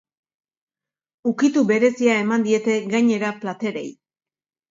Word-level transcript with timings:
Ukitu 1.31 1.63
berezia 1.71 2.15
eman 2.23 2.45
diete 2.47 2.77
gainera 2.95 3.31
platerei. 3.43 3.87